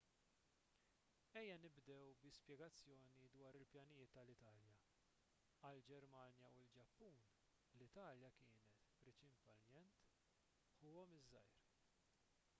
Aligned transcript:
ejja 1.39 1.55
nibdew 1.63 2.13
bi 2.21 2.29
spjegazzjoni 2.37 3.11
dwar 3.33 3.57
il-pjanijiet 3.59 4.13
tal-italja 4.15 4.71
għall-ġermanja 5.69 6.49
u 6.61 6.63
l-ġappun 6.63 7.21
l-italja 7.81 8.31
kienet 8.39 8.73
prinċipalment 9.03 10.01
ħuhom 10.81 11.15
iż-żgħir 11.19 11.71